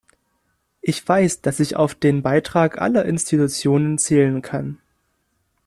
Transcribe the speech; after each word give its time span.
Ich 0.81 1.07
weiß, 1.07 1.41
dass 1.41 1.59
ich 1.59 1.75
auf 1.75 1.93
den 1.93 2.23
Beitrag 2.23 2.81
aller 2.81 3.05
Institutionen 3.05 3.99
zählen 3.99 4.41
kann. 4.41 4.79